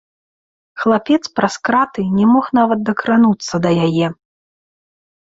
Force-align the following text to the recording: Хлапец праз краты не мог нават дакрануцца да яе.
Хлапец 0.83 1.19
праз 1.39 1.57
краты 1.69 2.01
не 2.19 2.25
мог 2.31 2.45
нават 2.59 2.79
дакрануцца 2.89 3.55
да 3.67 3.71
яе. 3.89 4.07